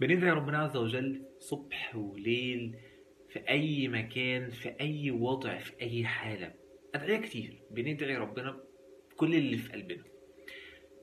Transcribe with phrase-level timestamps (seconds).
[0.00, 2.76] بندعي ربنا عز وجل صبح وليل
[3.28, 6.54] في أي مكان في أي وضع في أي حالة.
[6.94, 7.62] أدعية كتير.
[7.70, 8.64] بندعي ربنا
[9.16, 10.04] كل اللي في قلبنا.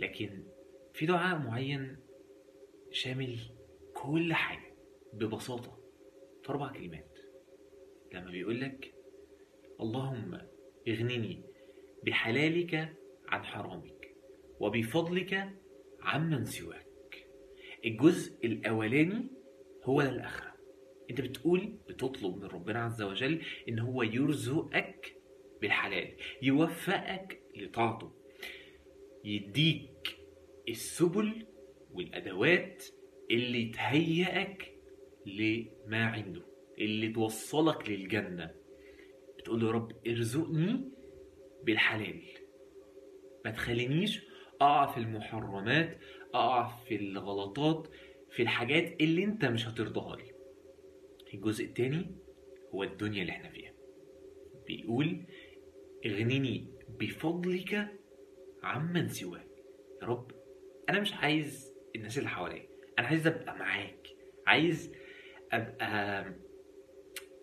[0.00, 0.44] لكن
[0.94, 1.96] في دعاء معين
[2.90, 3.38] شامل
[3.94, 4.74] كل حاجة
[5.12, 5.78] ببساطة.
[6.42, 7.18] في أربع كلمات.
[8.12, 8.94] لما بيقولك
[9.80, 10.40] اللهم
[10.88, 11.42] اغنني
[12.04, 12.94] بحلالك
[13.28, 14.14] عن حرامك
[14.60, 15.50] وبفضلك
[16.00, 16.87] عمن سواك.
[17.84, 19.26] الجزء الأولاني
[19.84, 20.54] هو الآخرة.
[21.10, 25.14] أنت بتقول بتطلب من ربنا عز وجل إن هو يرزقك
[25.60, 26.12] بالحلال
[26.42, 28.12] يوفقك لطاعته
[29.24, 30.18] يديك
[30.68, 31.46] السبل
[31.92, 32.84] والأدوات
[33.30, 34.74] اللي تهيئك
[35.26, 36.42] لما عنده
[36.78, 38.54] اللي توصلك للجنة.
[39.38, 40.90] بتقول يا رب ارزقني
[41.64, 42.22] بالحلال.
[43.44, 44.20] ما تخلينيش
[44.60, 45.98] أقع في المحرمات
[46.34, 47.88] أقع في الغلطات
[48.30, 50.32] في الحاجات اللي أنت مش هترضاها لي.
[51.34, 52.06] الجزء التاني
[52.74, 53.72] هو الدنيا اللي إحنا فيها.
[54.66, 55.24] بيقول
[56.06, 56.66] اغنني
[57.00, 57.88] بفضلك
[58.62, 59.48] عمن سواك.
[60.02, 60.30] يا رب
[60.88, 62.66] أنا مش عايز الناس اللي حواليا
[62.98, 64.08] أنا عايز أبقى معاك.
[64.46, 64.92] عايز
[65.52, 66.24] أبقى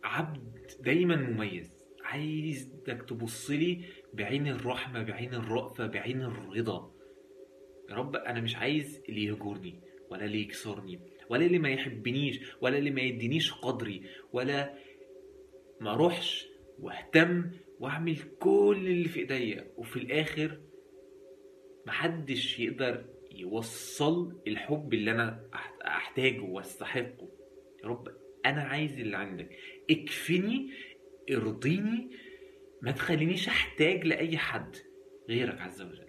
[0.03, 1.71] عبد دايما مميز.
[2.03, 6.94] عايزك تبص لي بعين الرحمة بعين الرأفة بعين الرضا.
[7.89, 12.77] يا رب أنا مش عايز اللي يهجرني ولا اللي يكسرني ولا اللي ما يحبنيش ولا
[12.77, 14.01] اللي ما يدينيش قدري
[14.33, 14.73] ولا
[15.81, 16.47] ما اروحش
[16.79, 19.67] واهتم واعمل كل اللي في إيديا.
[19.77, 20.59] وفي الآخر
[21.87, 25.49] محدش يقدر يوصل الحب اللي أنا
[25.87, 27.29] أحتاجه واستحقه.
[27.83, 28.07] يا رب
[28.45, 29.49] أنا عايز اللي عندك.
[29.89, 30.69] اكفني
[31.31, 32.09] ارضيني
[32.81, 34.75] ما تخلينيش أحتاج لأي حد
[35.29, 36.05] غيرك عز وجل.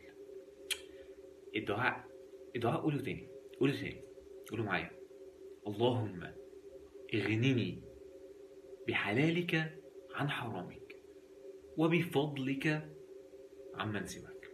[1.57, 2.05] الدعاء
[2.57, 3.29] الدعاء قوله تاني
[3.61, 4.03] قوله تاني
[4.51, 4.91] قوله معايا
[5.67, 6.33] اللهم
[7.15, 7.83] اغنني
[8.89, 9.81] بحلالك
[10.15, 10.97] عن حرامك
[11.77, 12.89] وبفضلك
[13.75, 14.51] عمن سواك.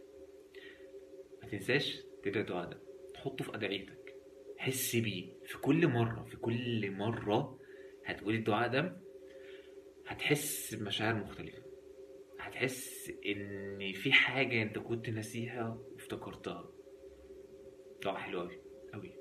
[1.42, 2.80] ما تنساش تدعي الدعاء ده
[3.14, 4.14] تحطه في أدعيتك.
[4.58, 7.58] حس بيه في كل مرة في كل مرة
[8.06, 9.00] هتقول الدعاء ده
[10.06, 11.62] هتحس بمشاعر مختلفة.
[12.40, 16.70] هتحس إن في حاجة أنت كنت ناسيها وافتكرتها.
[18.03, 18.61] دعاء حلو أوي
[18.93, 19.20] أوي